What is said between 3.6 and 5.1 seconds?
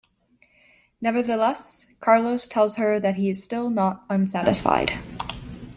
is not unsatisfied.